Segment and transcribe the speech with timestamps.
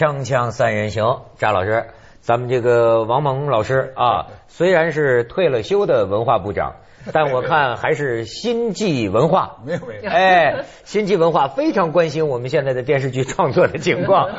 [0.00, 1.84] 锵锵三人行，张老师，
[2.22, 6.76] 咱们这个王蒙老师啊，虽然是退了休的文化部长，
[7.12, 14.30] 但我看还是新纪文化，没有没有，哎，新纪文化非常关心我们现在的电视剧创作的情况。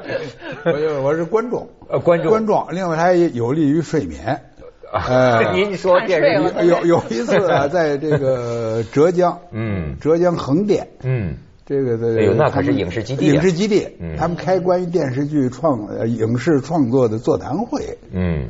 [0.64, 4.40] 我我是观众，呃，观众，观众，另外还有利于睡眠。
[4.90, 6.68] 呃，您说电视剧。
[6.68, 18.48] 有有一次啊，在这个浙江，嗯，浙江横店，嗯，这个的，哎呦，那可是影视基地，影视基地，他们开关于电视剧创呃影视创作的座谈会，嗯，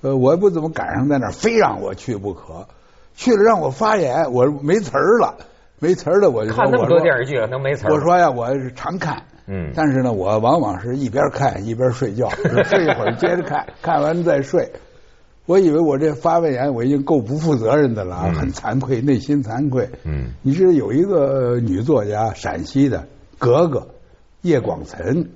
[0.00, 2.66] 呃，我也不怎么赶上在那儿，非让我去不可，
[3.14, 5.34] 去了让我发言，我没词儿了，
[5.80, 7.92] 没词儿了，我就看那么多电视剧了，能没词儿？
[7.92, 12.28] 我说呀，我是常看，嗯，但是呢，我往往是一边看一边睡觉，
[12.64, 14.70] 睡一会儿接着看，看完再睡。
[15.44, 19.90] 我以为我这发完言我已经够不负责任的了，很惭愧，内心惭愧。
[20.04, 23.88] 嗯，你知道有一个女作家，陕西的格格
[24.42, 25.30] 叶广岑。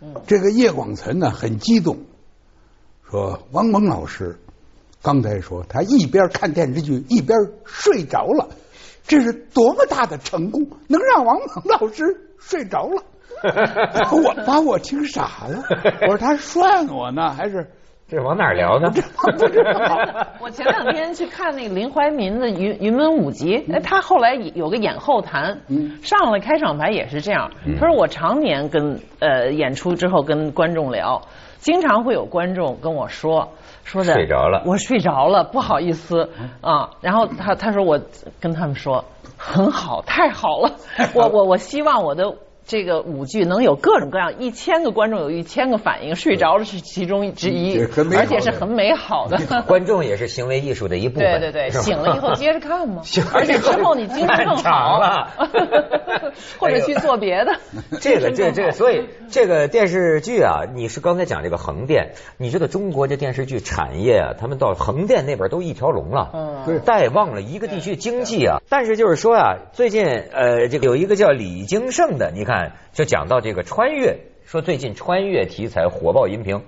[0.00, 1.98] 嗯，这个叶广岑呢很激动，
[3.10, 4.38] 说王蒙老师
[5.02, 8.50] 刚才说他一边看电视剧一边睡着了，
[9.04, 12.04] 这是多么大的成功，能让王蒙老师
[12.38, 13.02] 睡着了。
[14.12, 15.64] 我把我听傻了，
[16.02, 17.68] 我说他涮我呢还是？
[18.10, 18.90] 这往哪儿聊呢？
[20.42, 25.60] 我前两天去看那个林怀民的《云云门舞集》，哎，他后来有个演后谈，
[26.02, 27.52] 上了开场白也是这样。
[27.78, 31.22] 他说我常年跟呃演出之后跟观众聊，
[31.58, 33.50] 经常会有观众跟我说
[33.84, 36.90] 说的睡着了，我睡着了，不好意思啊。
[37.00, 38.00] 然后他他说我
[38.40, 39.04] 跟他们说
[39.36, 40.72] 很好，太好了，
[41.14, 42.34] 我我我希望我的。
[42.70, 47.80] 这个舞剧能有各种各样，一千个观众有一千个反应，睡着了是其中之一，
[48.16, 49.40] 而且是很美好的。
[49.66, 51.40] 观众也是行为艺术的一部分。
[51.40, 53.02] 对对对，醒了以后接着看嘛，
[53.34, 55.26] 而且之后你精神更好了，
[56.60, 57.58] 或者去做别的。
[58.00, 66.30] 这个这这，所以这个电视剧啊，你是刚才讲这个横店，你知道中国这电视剧产业啊，他们到横店那边都一条龙了，
[66.68, 68.58] 嗯，带旺了一个地区经济啊。
[68.68, 72.59] 但是就是说啊，最近呃，这个有一个叫李京胜的，你看。
[72.92, 76.62] 就讲到这个穿越，说最近穿越题材火爆荧屏。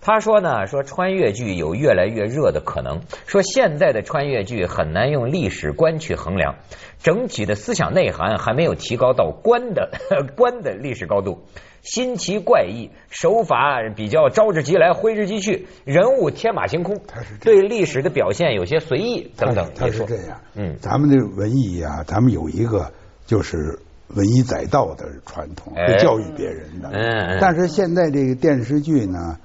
[0.00, 3.00] 他说呢，说穿越剧有越来越热的可能。
[3.26, 6.54] 说现在的穿越剧很难用历史观去衡量，
[7.00, 9.90] 整体的思想内涵还没有提高到观的
[10.36, 11.42] 观的历史高度。
[11.82, 17.00] 新奇怪异，手法比较招之即来挥之即去，人物天马行空，
[17.40, 19.72] 对历史的表现有些随意等等。
[19.74, 22.92] 他是这样，嗯，咱们的文艺啊，咱们有一个
[23.26, 23.80] 就是。
[24.14, 26.88] 文以载道的传统，会教育别人的。
[26.92, 29.38] 嗯但是现在这个电视剧呢，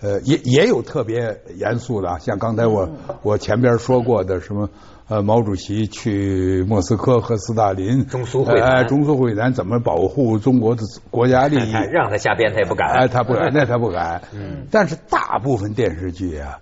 [0.00, 2.88] 呃，也也有特别严肃的，像刚才我
[3.22, 4.68] 我前边说过的什么，
[5.08, 11.72] 呃，毛主席去莫斯科和斯大林中苏会谈，中苏会谈怎么保护中国的国家利益？
[11.92, 12.88] 让他瞎编他也不敢。
[12.90, 14.20] 哎，他不敢， 那他不敢。
[14.34, 14.66] 嗯。
[14.70, 16.58] 但是大部分电视剧啊，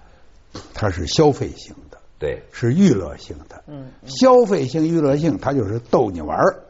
[0.74, 3.62] 它是消费性的，对，是娱乐性的。
[3.66, 3.86] 嗯。
[4.04, 6.60] 消费性、娱乐性，它就是逗你玩儿。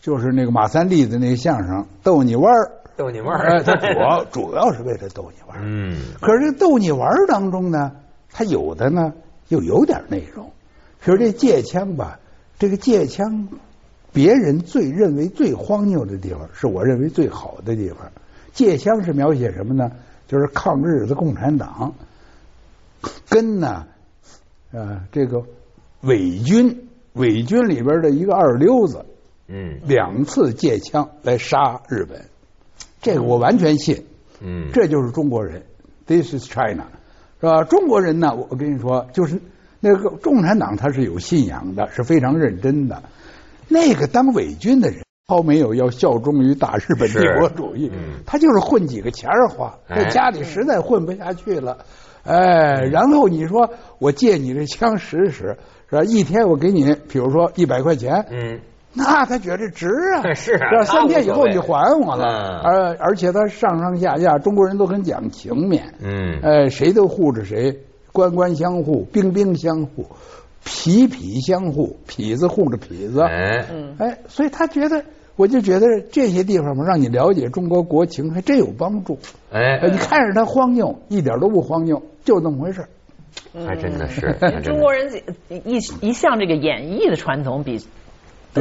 [0.00, 5.62] 就是那个马三立的那个相声逗你玩儿，逗你玩儿，他主要 主要是为了逗你玩儿。
[5.64, 7.92] 嗯，可是逗你玩儿当中呢，
[8.30, 9.12] 他有的呢
[9.48, 10.50] 又有点内容。
[11.04, 12.18] 比如这借枪吧，
[12.58, 13.48] 这个借枪，
[14.12, 17.98] 别人最认为最荒谬的地方，是我认为最好的地方。
[18.52, 19.90] 借枪是描写什么呢？
[20.28, 21.94] 就是抗日的共产党
[23.28, 23.86] 跟呢
[24.72, 25.40] 啊这个
[26.00, 29.04] 伪军，伪军里边的一个二流子。
[29.48, 32.22] 嗯，两次借枪来杀日本，
[33.00, 34.04] 这个我完全信。
[34.40, 35.62] 嗯，这就是中国人
[36.06, 36.86] ，This is China，
[37.40, 37.64] 是吧？
[37.64, 39.40] 中国人呢，我跟你说，就是
[39.80, 43.02] 那个共产党，他是有信仰的，是非常认真的。
[43.68, 47.90] 那个当伪军的人，他没有要效忠于大日本帝国主义，
[48.26, 51.78] 他就是混几个钱儿花，在家里实在混不下去了，
[52.24, 55.56] 哎，然后你说我借你这枪使使，
[55.88, 56.02] 是吧？
[56.04, 58.60] 一天我给你，比如说一百块钱，嗯。
[58.96, 67.78] 那他觉得值啊， 是三天以后你还我了，而而且他上上下下中国人都很讲情面，嗯，呃，谁都护着谁，
[68.12, 70.06] 官官相护，兵兵相护，
[70.64, 73.66] 痞痞相护，痞子护着痞子，哎，
[73.98, 75.04] 哎，所以他觉得，
[75.36, 79.18] 我就觉得这些地方嘛，让你了解中国国情还真有帮助，
[79.52, 82.86] 哎，你看着他荒谬，一点都不荒谬，就那么回事
[83.66, 85.22] 还真的是，中国人
[85.64, 87.84] 一一向这个演绎的传统比。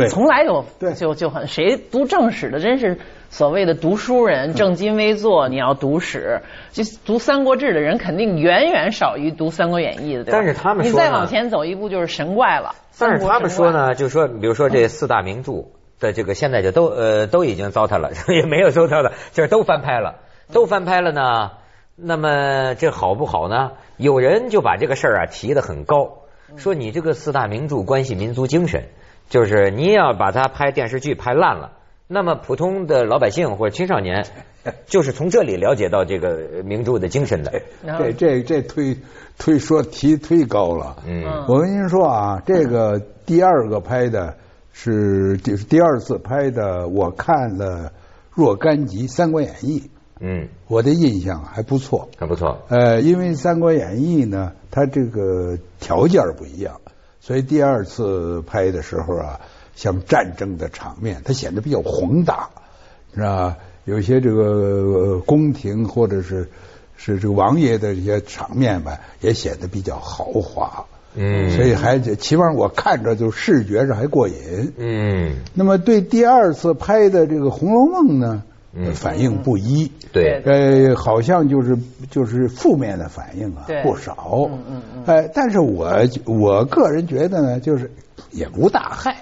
[0.10, 3.00] 从来就就就很谁读正史的真是
[3.30, 10.38] 所谓的读书人正襟危坐，你要读史，就读三国志的人肯定远远少于读三国演义的，对吧？
[10.38, 12.76] 但是他们你再往前走一步就是神怪了。
[12.98, 15.66] 但是他们说呢，就说比如说这四大名著
[16.00, 20.16] 的这个现在就都呃都已经糟蹋了， 也没有糟蹋了，就是都翻拍了。
[20.52, 21.52] 都翻拍了呢。
[21.98, 23.72] 那么这好不好呢？
[23.98, 26.24] 有人就把这个事儿啊提得很高，
[26.58, 28.90] 说你这个四大名著关系民族精神，
[29.30, 31.72] 就是你要把它拍电视剧拍烂了，
[32.08, 34.26] 那么普通的老百姓或者青少年，
[34.86, 37.62] 就是从这里了解到这个名著的精神的。
[37.98, 38.98] 这这这推
[39.38, 40.98] 推说提忒高了。
[41.08, 44.36] 嗯，我跟您说啊，这个第二个拍的
[44.72, 47.92] 是就是第二次拍的，我看了
[48.32, 49.80] 若干集《三国演义》。
[50.22, 52.60] 嗯，我的印象还不错，还不错。
[52.70, 56.80] 呃，因为《三国演义》呢，它这个条件不一样，
[57.26, 59.40] 所以第二次拍的时候啊，
[59.76, 62.50] 像战争的场面，它显得比较宏大，
[63.16, 63.58] 是吧？
[63.86, 66.48] 有些这个宫廷或者是
[66.96, 70.86] 是这个王爷的一些场面吧，也显得比较豪华。
[71.16, 74.74] 嗯，所以还起码我看着就视觉上还过瘾。
[74.78, 78.44] 嗯，那么对第二次拍的这个《红楼梦》呢？
[78.94, 81.78] 反应不一，对，呃，好像就是
[82.10, 85.90] 就是负面的反应啊，不少，嗯嗯嗯，哎，但是我
[86.26, 87.90] 我个人觉得呢，就是
[88.32, 89.16] 也无大害，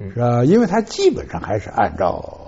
[0.00, 0.44] 是吧？
[0.44, 2.38] 因为它基本上还是按照。《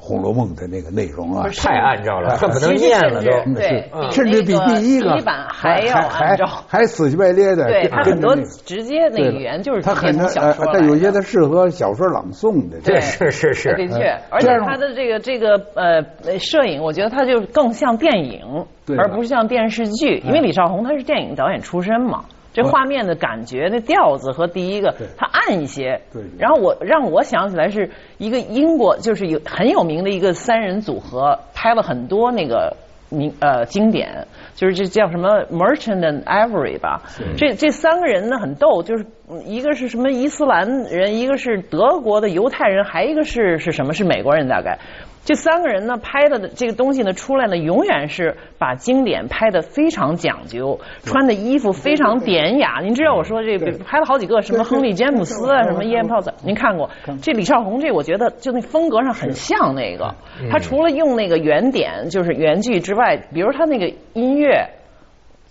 [0.00, 7.66] 红楼梦》的那个内容啊，太按照了，恨不能念了都，对，甚至比第一个版还要按照，还死乞白咧的。
[7.66, 12.80] 对他很多直接那语言就是他很多小说，但有些他适合小说朗诵的。
[12.80, 18.66] 对，是是是，的确，而且他的这个这个呃摄影，我觉得他就更像电影，
[18.98, 22.24] 而不是像电视剧，因为李少红他是电影导演出身嘛。
[22.52, 26.00] 这画面的感觉，那调子和第一个，它暗一些。
[26.12, 26.22] 对。
[26.38, 32.76] 然后我让我想起来是一个英国，就是有很有名的一个三人组合，拍了很多那个
[33.08, 37.02] 名呃经典，就是这叫什么 Merchant and Avery 吧。
[37.36, 39.04] 这这三个人呢很逗，就是
[39.44, 44.78] 一个是什么伊斯兰人，一个是德国的犹太人，还一个是是什么是美国人大概。
[45.22, 52.80] 这三个人呢，拍的这个东西呢，出来呢，永远是把经典拍的非常讲究，穿的衣服非常典雅。
[52.80, 56.88] 您知道我说这个拍了好几个，什么亨利詹姆斯啊，什么伊恩泡子，您看过？
[57.22, 60.14] 这李少红这，我觉得就那风格上很像那个。
[60.50, 64.70] 他除了用那个原点，就是原剧之外，比如他那个音乐，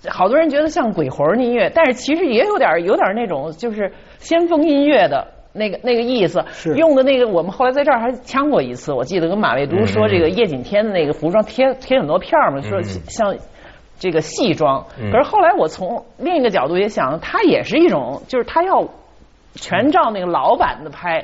[0.08, 5.39] 好多人觉得像鬼魂音乐，但是其实也有点有点那种就是先锋音乐的。
[5.60, 6.44] 那个那个意思，
[6.76, 8.92] 用的那个，我们后来在这儿还呛过一次。
[8.94, 13.36] 我记得跟马未都说，这个叶锦添的那个服装贴贴很多片嘛，说像
[14.00, 14.84] 这个戏装。
[15.12, 18.88] 可是后来我从另一个角度也想，他也是一种，就是他要
[19.56, 21.24] 全照那个老版的拍，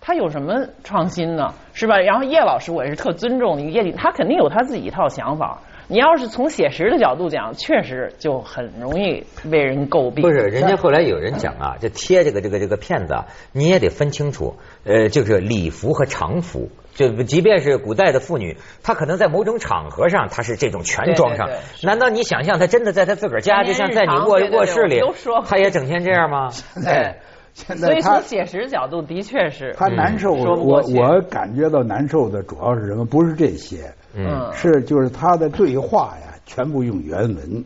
[0.00, 1.52] 他有什么创新呢？
[1.74, 1.98] 是吧？
[1.98, 5.60] 然后叶老师，我也是特尊重叶锦，他肯定有他自己一套想法。
[5.88, 10.22] 你要是从写实的角度讲，确实就很容易被人诟病。
[10.22, 13.14] 不是，人家后来有人讲啊，这贴这个这个这个片子，
[13.52, 16.70] 你也得分清楚，呃，就是礼服和常服。
[16.94, 21.50] 就即便是古代的妇女，她可能在某种场合上，她是这种全装上。
[21.82, 25.00] 难道你想象她真的在她自个儿家，就像在你卧卧室里，
[25.46, 26.50] 她也整天这样吗？
[26.84, 27.16] 对。
[27.54, 30.32] 所以从写实角度，的确是他难受。
[30.32, 33.04] 我我感觉到难受的主要是什么？
[33.04, 37.64] 不是这些，嗯，是就是他的对话呀，全部用原文。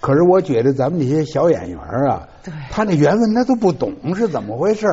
[0.00, 2.28] 可是我觉得咱们这些小演员啊，
[2.70, 4.86] 他那原文他都不懂是怎么回事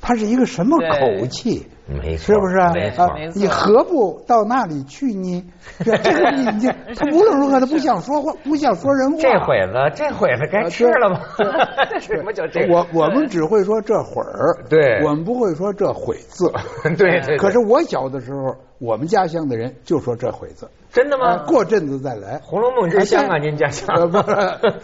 [0.00, 1.66] 他是一个什么口气？
[1.86, 2.56] 没错，是不是？
[2.72, 5.44] 没错，你何不到那里去呢？
[5.84, 9.18] 这个你你他无论如何他不想说话， 不想说人话。
[9.18, 11.20] 这会子，这会子该吃了吗？
[12.00, 12.66] 什么叫这？
[12.70, 16.50] 我我们只会说这会儿，对，我们不会说这会字。
[16.96, 17.36] 对对。
[17.36, 20.66] 可是我小的时候，我们家乡的人就说这会字。
[20.90, 21.38] 真的吗？
[21.46, 22.38] 过阵子再来。
[22.40, 24.10] 《红楼梦》之乡啊，您家乡？
[24.10, 24.22] 不，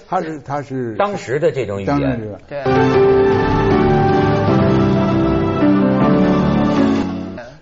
[0.08, 2.09] 他是他是当时的这种语言。
[2.48, 2.62] 对。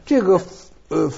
[0.05, 0.41] 这个
[0.89, 1.11] 呃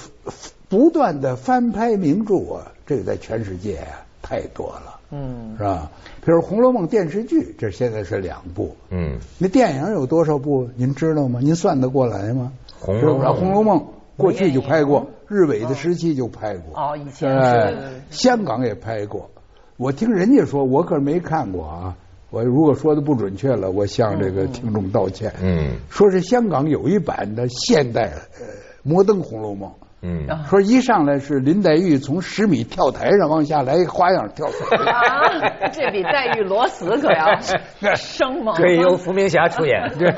[0.67, 5.89] 不断的翻拍名著啊，这个在全世界啊太多了，嗯，是吧？
[6.23, 10.69] 比如《红楼梦》电视剧，这现在是两部，嗯，那电影有多少部？
[10.75, 11.39] 您知道吗？
[11.41, 12.51] 您算得过来吗？
[12.85, 13.79] 《红楼梦》《红楼梦》
[14.17, 19.29] 过去就拍过，日伪的时期就拍过，哦，以前香港也拍过。
[19.77, 21.97] 我听人家说，我可是没看过啊。
[22.31, 25.31] 我如果说的不准确了，我向这个听众道歉。
[25.43, 28.47] 嗯，说是香港有一版的现代呃。
[28.83, 29.69] 摩登《红楼梦》，
[30.01, 34.65] 嗯，说一上来是林黛玉从十米跳台上往下来一，花样跳水。
[34.87, 37.39] 啊，这比黛玉裸死可要
[37.93, 38.55] 生猛。
[38.55, 39.87] 可以由伏明霞出演。
[39.99, 40.11] 对，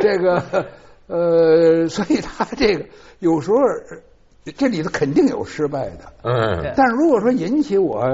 [0.00, 0.42] 这个
[1.08, 2.86] 呃，所以他这个
[3.18, 3.58] 有时候
[4.56, 6.12] 这里头肯定有失败的。
[6.22, 6.72] 嗯。
[6.74, 8.08] 但是如果说引起我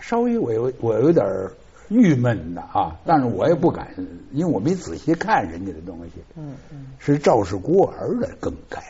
[0.00, 1.26] 稍微我有我有点
[1.92, 3.88] 郁闷的啊，但是我也不敢，
[4.32, 6.22] 因为我没仔细看人家的东西。
[6.36, 6.86] 嗯嗯。
[6.98, 8.82] 是赵氏孤儿的更改。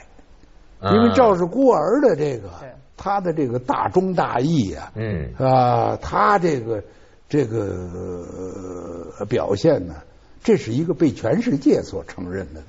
[0.85, 2.49] 因为赵氏孤儿的这个，
[2.97, 6.83] 他的这个大忠大义啊，嗯啊，他这个
[7.29, 9.95] 这个表现呢，
[10.43, 12.61] 这是一个被全世界所承认的。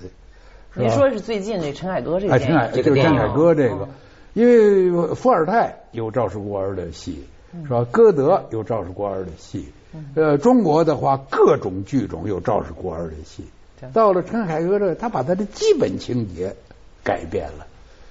[0.75, 3.89] 你说是最近这陈凯歌这个哎陈凯就是陈凯歌这个，
[4.33, 7.27] 因为伏尔泰有赵氏孤儿的戏，
[7.61, 7.85] 是吧？
[7.91, 9.71] 歌德有赵氏孤儿的戏，
[10.15, 13.45] 呃，中国的话各种剧种有赵氏孤儿的戏。
[13.93, 16.55] 到了陈凯歌这，他把他的基本情节
[17.03, 17.65] 改变了，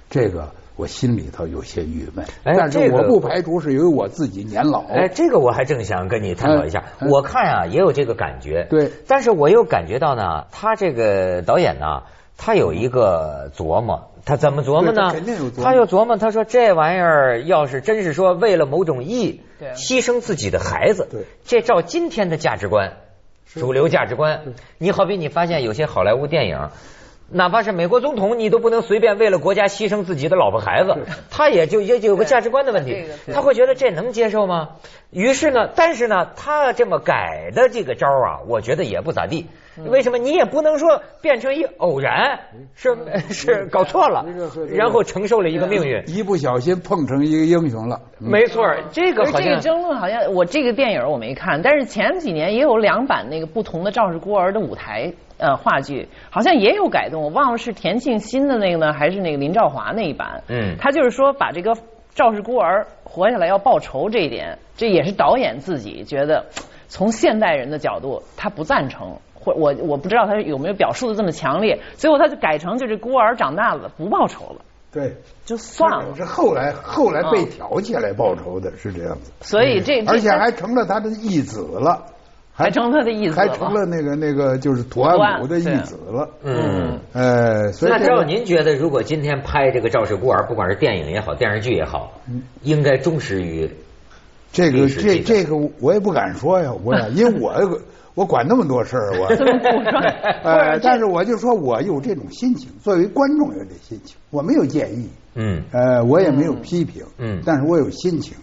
[0.09, 2.25] 这个我心里头有些郁闷。
[2.43, 4.83] 但是我不排除是因为我自己年老。
[4.87, 6.83] 哎，这个我还正想跟你探讨一下。
[7.09, 8.67] 我看啊，也有这个感觉。
[8.69, 12.03] 对，但是我又感觉到呢，他这个导演呢。
[12.35, 15.13] 他有一个琢磨，他怎么琢磨呢？
[15.61, 19.41] 他又琢磨，他说这玩意儿要是真是说为了某种义，
[19.75, 22.93] 牺牲自己的孩子，这照今天的价值观，
[23.53, 26.69] 主流价值观，你好比你发现有些好莱坞电影，
[27.33, 30.95] 哪怕是美国总统，你都不能随便为了国家牺牲自己的老婆孩子，
[31.31, 34.69] 他也就也就有个价值观的问题，他会觉得这能接受吗？
[35.11, 39.47] 于是呢，但是呢，他这么改的这个招啊，我觉得也不咋地。
[39.87, 42.39] 为什么你也不能说变成一偶然？
[42.75, 42.95] 是
[43.31, 44.23] 是搞错了，
[44.69, 47.99] 然后承受了一个命运，一不小心碰成一个英雄了。
[48.19, 55.11] 没错，这个这个争论好像我这个电影我没看，但是前几年也有两版那个不同的《赵氏孤儿》的舞台
[55.43, 60.41] 呃话剧，好像也有改动，我忘了是田沁鑫的那个呢，还是那个林兆华那一版。
[60.47, 61.75] 嗯，他就是说把这个
[62.15, 66.45] 赵氏孤儿活下来要报仇这一点，这也是导演自己觉得
[66.87, 69.17] 从现代人的角度他不赞成。
[69.35, 76.15] 或我我不知道他有没有表述的这么强烈，最后他就改成就是孤儿长大了不报仇了，对，就算了。
[76.15, 79.33] 是后来后来被挑起来报仇的，是这样子。
[79.41, 82.05] 所以这而且还成了他的义子了，
[82.53, 86.29] 还成他的义子，还成了那个那个就是土安武的义子了。
[86.43, 92.11] 嗯，呃，所以那照您觉得，如果今天拍这个赵氏孤儿，不管是电影也好，电视剧也好，
[92.61, 93.69] 应该忠实于
[94.51, 97.81] 这个这这个我也不敢说呀，我因为我。
[98.15, 99.25] 我管那么多事儿，我，
[100.43, 108.37] 呃，但是我就说我有这种心情，作为观众有这心情，我没有建议，嗯，呃，我也没有批评，嗯，但是我有心情，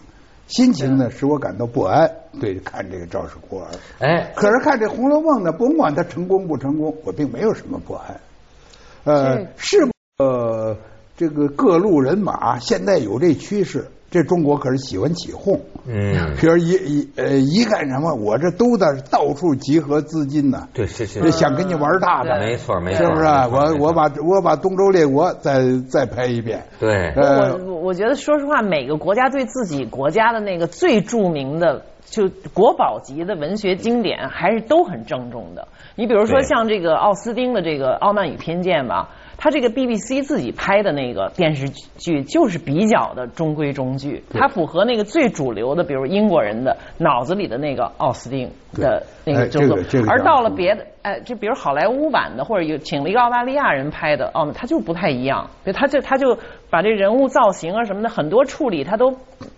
[0.51, 3.67] 心情呢使我感到不安，对，看这个赵氏孤儿，
[3.99, 8.19] 哎，可是看这《红楼梦》呢，甭管它成功不成功，我并没有什么不安，
[9.05, 9.77] 呃，是
[10.17, 10.75] 呃，
[11.15, 13.87] 这个各路人马现在有这趋势。
[14.11, 23.25] 这中国可是喜欢起哄，嗯， 比如一一呃一干什么，我这都在到处集合资金呢，对，是是，想跟你玩大的，没错没错，是不是？
[23.25, 35.69] 我我把我把东周列国再再拍一遍，对，我我觉得说实话，每个国家对自己国家的那个最著名的就国宝级的文学经典，还是都很郑重的。
[35.95, 39.09] 你比如说像这个奥斯丁的这个《傲慢与偏见》吧。
[39.41, 41.67] 他这个 BBC 自己拍的那个电视
[41.97, 49.83] 剧就是比较的中规中矩，它符合那个最主流的，比如英国人的脑子里的那个奥斯汀的那个这个。
[50.07, 56.37] 而到了别的，哎，就比如好莱坞版的，或者有请了一个澳大利亚人拍的，哦，他就不太一样，他就他就
[56.69, 59.11] 把这人物造型啊什么的很多处理，他都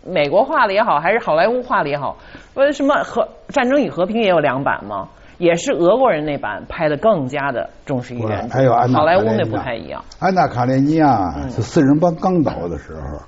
[0.08, 2.16] 美国化的也好，还是好莱坞化的也好，
[2.54, 5.10] 为什么和战争与和平也有两版吗？
[5.38, 10.04] 也是俄国人那版拍的更加的重视原还有安好莱坞那不太一样。
[10.20, 13.22] 安娜卡列尼亚是四人帮刚倒的时候，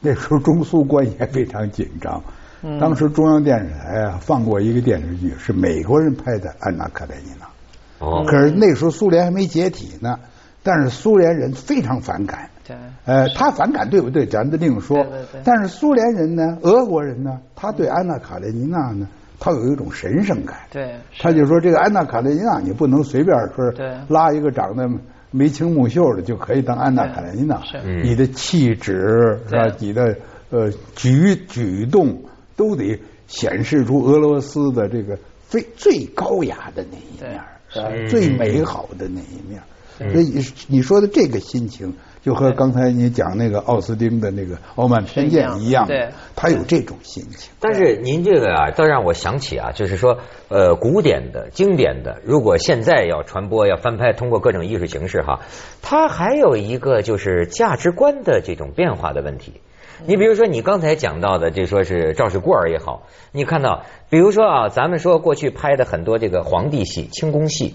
[0.00, 2.22] 那时候中苏关系还非常紧张。
[2.78, 7.46] 当时中央电视台啊放过一个电视剧，是美国人拍的《安娜卡列尼娜》。
[8.06, 8.24] 哦。
[8.26, 10.18] 可是那时候苏联还没解体呢，
[10.62, 12.50] 但是苏联人非常反感。
[12.66, 12.76] 对。
[13.06, 14.26] 呃，他反感对不对？
[14.26, 14.96] 咱另说。
[14.96, 15.40] 对对对。
[15.44, 19.06] 但是苏联人呢，俄国人呢，他对安娜卡列尼娜呢。
[19.40, 23.72] 他有一种神圣感，对，他就说这个安娜卡列尼娜，你不能随便说
[24.06, 24.88] 拉一个长得
[25.30, 27.62] 眉清目秀的就可以当安娜卡列尼娜，
[28.04, 29.74] 你的气质是吧？
[29.78, 30.18] 你的
[30.50, 32.22] 呃举举动
[32.54, 35.18] 都得显示出俄罗斯的这个
[35.48, 39.62] 最最高雅的那一面，最美好的那一面。
[40.12, 41.94] 所以你说的这个心情。
[42.22, 47.50] 就和刚才你讲那个奥斯汀的那个《傲慢偏见》一样，对，他有这种心情。
[47.58, 55.40] 但是您这个啊，倒让我想起啊，就是说，呃，古典的、经典的，如果现在要传播、要翻拍，通过各种艺术形式哈，
[55.80, 59.60] 它还有一个就是价值观的这种变化的问题。
[60.06, 67.74] 你比如说，你刚才讲到的，就说是赵氏孤儿也好，你看到，比如说啊，咱们说过去拍的很多这个皇帝戏、清宫戏，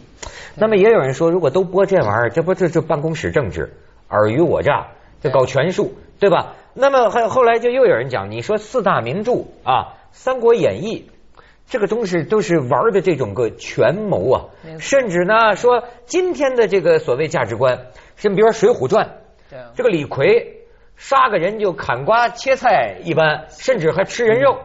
[0.55, 3.73] 那么也有人说，如果都播这玩意儿，这不这这办公室政治。
[4.07, 4.87] 尔虞我诈，
[5.21, 6.29] 这搞权术，对。
[6.29, 6.53] 吧？
[6.77, 9.71] 那么还有后来就又有人讲，你说四大名著啊，
[10.11, 11.09] 《三国演义》，
[11.69, 14.43] 这个东西都是玩的这种个权谋啊，
[14.77, 19.05] 甚至呢说今天的这个所谓价值观，甚至比如说《水浒传》，
[19.73, 20.65] 这个李逵
[20.97, 24.57] 杀个人就砍瓜切菜一般，甚至还吃人肉。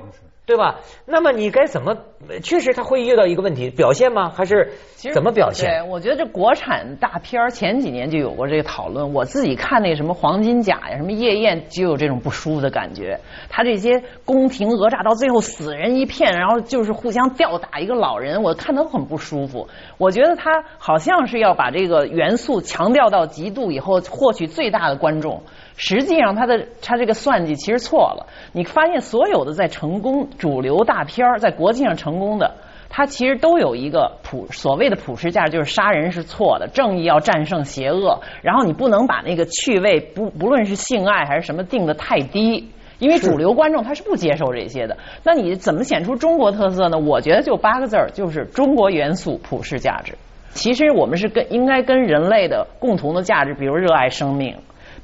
[0.50, 0.80] 对吧？
[1.06, 1.96] 那么你该怎么？
[2.42, 4.30] 确实他会遇到一个问题，表现吗？
[4.30, 5.70] 还是怎么表现？
[5.70, 9.14] 对，我觉得这国产大片前几年就有过这个讨论。
[9.14, 13.20] 我自己看那什么《黄金甲》呀，什么《夜宴》，就有这种不舒服的感觉。
[13.48, 19.68] 他这些宫廷讹诈到最后死人一片，然后就是互相吊打一个老人，我看都很不舒服。
[19.96, 25.44] 我觉得他好像是要把这个元素强调到极度以后，获取最大的观众。
[25.82, 28.26] 实际上，他的他这个算计其实错了。
[28.52, 32.54] 你发现所有的在成功主流大片儿在国际上成功的，
[32.90, 38.20] 它其实都有一个普所谓的普世价值，就是杀人是错的，正义要战胜邪恶。
[38.42, 44.98] 然后你不能把那个趣味不不论是性爱还是什么定的太低，因为主流观众他是不接受这些的。
[45.24, 46.98] 那你怎么显出中国特色呢？
[46.98, 50.12] 我觉得就八个字儿，就是中国元素普世价值。
[50.50, 54.54] 其实我们是跟应该跟人类的共同的价值，比如热爱生命。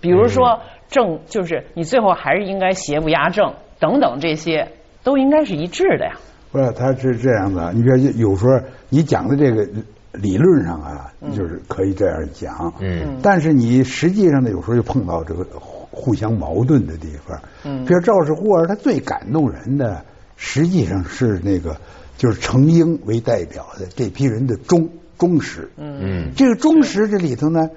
[0.00, 4.72] 比如说正就是你最后还是应该邪不压正等等这些
[5.02, 6.18] 都应该是一致的呀。
[6.52, 7.72] 不是，他是这样的。
[7.72, 9.68] 你说有时候你讲的这个
[10.12, 12.72] 理论上啊，就是可以这样讲。
[12.80, 13.18] 嗯。
[13.22, 15.44] 但是你实际上呢，有时候又碰到这个
[15.90, 17.38] 互相矛盾的地方。
[17.64, 17.84] 嗯。
[17.84, 20.04] 比如赵氏孤儿，他最感动人的，
[20.36, 21.76] 实际上是那个
[22.16, 24.88] 就是程婴为代表的这批人的忠
[25.18, 25.70] 忠实。
[25.76, 26.32] 嗯嗯。
[26.36, 27.68] 这个忠实这里头呢，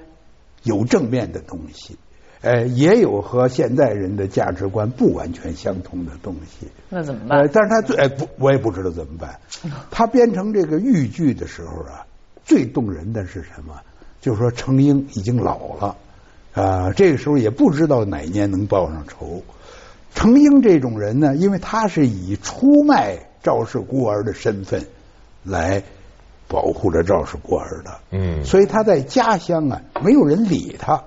[0.62, 1.98] 有正面的东西。
[2.42, 6.68] 呃，也有和现代人的价值观不完全相同的东西。
[6.88, 7.50] 那怎么办？
[7.52, 9.38] 但是他最不，我也不知道怎么办。
[9.90, 12.06] 他编成这个豫剧的时候啊，
[12.44, 13.74] 最动人的是什么？
[14.20, 15.96] 就是说程英已经老了
[16.54, 19.42] 啊，这个时候也不知道哪年能报上仇。
[20.14, 24.86] 程英这种人呢，因为他是以出卖赵氏孤儿的身份
[25.44, 25.82] 来
[26.48, 31.04] 保护着赵氏孤儿的，嗯，所以他在家乡啊，没有人理他。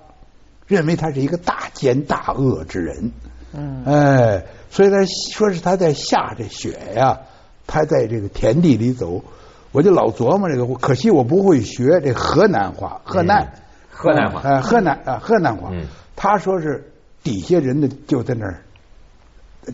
[0.68, 3.12] 认为他是一个大奸大恶之人，
[3.54, 7.20] 嗯，哎，所以他说是他在下着雪呀，
[7.68, 9.24] 他在这个田地里走，
[9.72, 13.54] 我就老琢磨这个，可惜我不会学这河南话，河南，
[13.92, 15.72] 河南话，哎，河南啊，河南话，
[16.16, 16.92] 他说是
[17.24, 18.64] 底下人的就在那儿，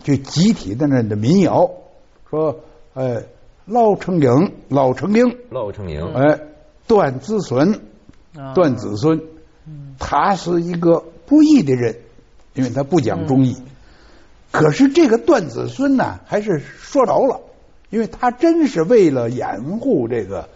[0.02, 1.70] 就集体在那儿的民谣，
[2.28, 2.60] 说，
[2.94, 3.22] 哎，
[3.64, 6.40] 老成英，老成英，老成英，哎，
[6.86, 7.80] 断子孙，
[8.54, 9.20] 断子孙。
[10.00, 11.94] 他是一个不义的人，
[12.54, 13.56] 因为他不讲忠义。
[14.50, 17.40] 可是这个段子孙呢，还是说着了，
[17.90, 20.48] 因为他真是为了掩护这个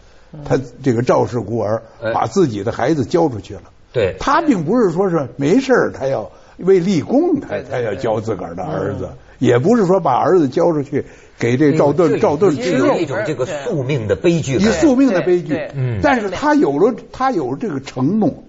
[0.44, 1.80] 他这个赵氏孤儿，
[2.12, 3.62] 把自己的孩子交出去了。
[3.92, 11.04] 对，他并不是说是没事他要为立功，他他要教自个儿的儿子，也不是说把儿子交出去
[11.38, 15.68] 给这赵盾赵盾吃肉，一种这个宿命的悲剧，以宿命的悲剧。
[15.74, 18.43] 嗯，但是他有了他有这个承诺。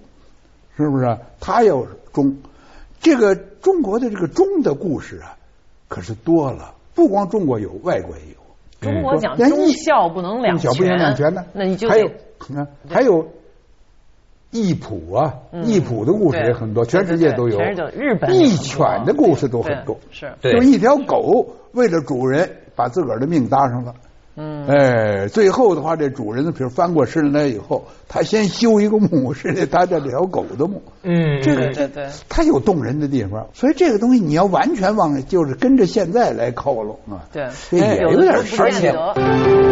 [0.78, 1.18] 是不是？
[1.40, 2.38] 他要忠，
[3.00, 5.38] 这个中国的这个忠的故事啊，
[5.88, 6.74] 可是多了。
[6.94, 8.36] 不光中国有，外国也有。
[8.80, 11.44] 中国讲忠孝不能两全，不能两全呢。
[11.54, 12.08] 那你就还有
[12.48, 13.28] 你看，还有
[14.52, 15.34] 义仆啊，
[15.64, 17.60] 义仆的故事也很多，全世界都有。
[17.60, 23.94] 日本义犬的故事都很多，是，就一条狗为了主人把自个儿的命搭上了。
[24.38, 30.82] 嗯，哎，最后的话，这主人比如翻过身来以后，他先修一个墓，是这他这条狗的墓。
[31.04, 37.24] 嗯，这个对对，他有动人的地方，所以这个东西你要完全往就是跟着现在来靠拢啊。
[37.32, 39.65] 对，也有点而且。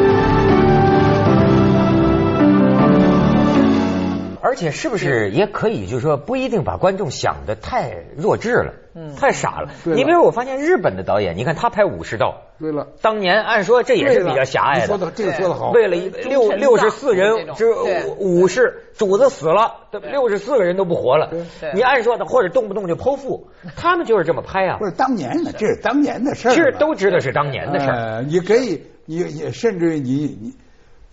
[4.54, 9.72] 而且是不是也可以，就是说不一定把观众想的太弱智了，嗯，太傻了。
[9.84, 14.86] 你比如我发现日本的导演，你看他拍武士道，对了，当年按说这也是比较狭隘的。
[14.86, 15.72] 说的这个说的好。
[15.72, 17.74] 为了六六十四人之
[18.20, 21.32] 武士，主子死了，六十四个人都不活了。
[21.74, 24.78] 你按说的，或者动不动就剖腹， 他们就是这么拍啊。
[24.78, 26.52] 不是当年的，这是当年的事儿。
[26.52, 28.22] 其实都知道是当年的事儿。
[28.22, 30.54] 你可以，你你甚至于你你。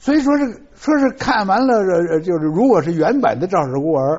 [0.00, 1.74] 所以说是说是看完了，
[2.20, 4.16] 就是如果是原版的《赵氏孤儿》，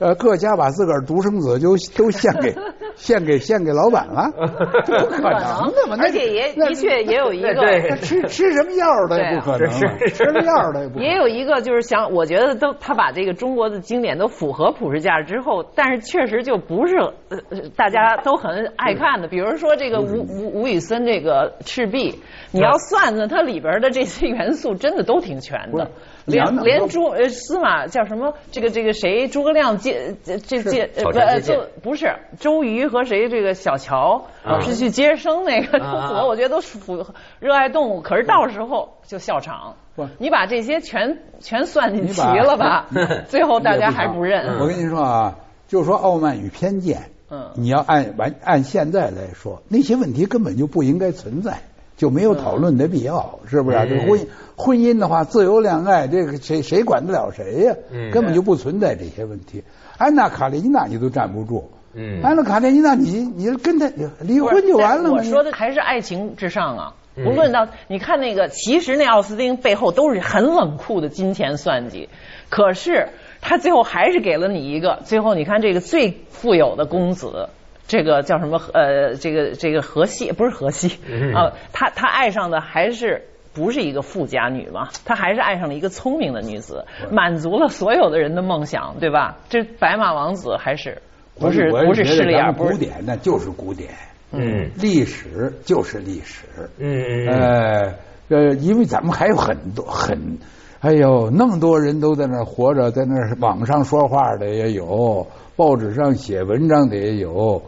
[0.00, 2.54] 呃，各家把自个儿独生子就都献给
[2.96, 5.96] 献给献给老板了， 不可能的嘛！
[6.00, 11.04] 而且也的确也有一个吃吃什么药的也不可能，吃什么药的也不可能。
[11.06, 16.96] 也有一个就是想，我觉得都他把这个中国的经典都符合普世价值之后，但是确实就不是
[17.28, 17.38] 呃
[17.76, 19.28] 大家都很爱看的。
[19.28, 22.18] 比如说这个吴吴吴宇森这个赤壁。
[22.52, 25.88] 你要算算它里边的这些元素，真的都挺全的。
[26.26, 28.34] 连连诸呃司马叫什么？
[28.52, 29.28] 这个这个谁？
[29.28, 33.28] 诸葛亮接这接不就不是周瑜和谁？
[33.28, 34.26] 这个小乔
[34.60, 35.78] 是去接生那个，
[36.14, 38.00] 我我觉得都符合热爱动物。
[38.00, 39.76] 可是到时候就笑场。
[40.18, 42.86] 你把这些全全算进齐了吧？
[43.28, 44.58] 最后大家还不认。
[44.58, 45.36] 我跟你说啊，
[45.68, 46.98] 就是说《傲慢与偏见》，
[47.30, 51.64] 嗯，你要按完按现在来说，那些问题根本就不应该存在，
[52.00, 53.76] 就没有讨论的必要，是不是？
[53.86, 57.76] 这婚婚姻的话，自由恋爱，这个谁谁管得了谁呀？
[58.10, 59.62] 根本就不存在这些问题。
[59.98, 65.16] 安娜卡列尼娜你都站不住，嗯，安娜卡列尼娜你你跟他离婚就完了吗？
[65.18, 66.94] 我说的还是爱情至上啊。
[67.18, 72.08] 无论到你看那个，其实那奥斯汀背后都是很冷酷的金钱算计，
[72.48, 73.08] 可是
[73.42, 75.00] 他最后还是给了你一个。
[75.04, 77.50] 最后你看这个最富有的公子，
[77.90, 78.60] 这个叫什么？
[78.72, 81.00] 呃，这个这个荷西不是荷西
[81.34, 84.90] 啊，他他爱上的还是不是一个富家女嘛？
[85.04, 89.38] 他还是爱上了一个聪明的女子，满足了所有的人的梦想，对吧？
[89.48, 91.02] 这白马王子还是
[91.36, 92.54] 不是不是势利眼？
[92.54, 93.90] 古典那就是古典。
[94.30, 96.44] 嗯，历史就是历史。
[96.78, 97.94] 嗯呃
[98.28, 100.38] 呃，因为咱们还有很多很，
[100.78, 105.26] 哎呦，那么多人都在那活着，在那网上说话的也有，
[105.56, 107.60] 报纸上写文章的也有。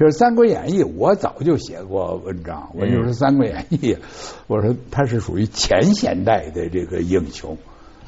[0.00, 3.76] 就是《三国演义》，我早就写过文章，我就说《三国演义》，
[4.46, 7.58] 我说他是属于前现代的这个英雄。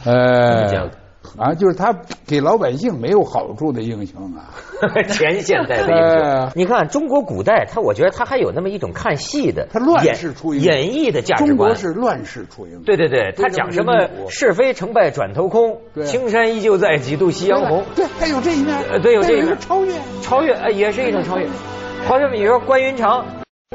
[0.03, 0.91] 呃。
[1.37, 1.95] 啊，就是他
[2.27, 4.51] 给老百姓没有好处的英雄啊，
[5.09, 6.51] 前现代的英雄。
[6.57, 11.49] 你看中国古代，他我觉得他还有那么一种看戏的，他乱世出演绎的价值观。
[11.49, 12.83] 中国是乱世出英雄。
[12.83, 13.93] 对对对，他讲什么
[14.31, 17.85] 是非成败转头空，青山依旧在，几度夕阳红。
[17.95, 18.77] 对，他有这一面。
[18.91, 19.57] 呃，对，有这一面。
[19.61, 21.47] 超越，超越，呃，也是一种超越。
[22.07, 23.25] 好像比如说关云长。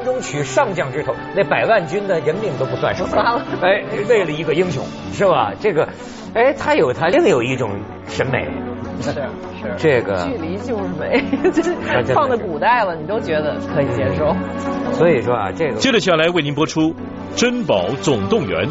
[0.04, 5.52] 中取上将之头，那百万军的人命都不算什么，哎，为了一个英雄，是吧？
[5.58, 5.88] 这个，
[6.34, 7.68] 哎，他有他另有一种
[8.06, 8.46] 审美，
[9.00, 14.36] 是是，这个距离就是美， 这放在古代了，你都觉得可以接受。
[14.92, 16.80] 所以说啊，这个接着下来为您播出
[17.34, 18.66] 《珍宝总动员》。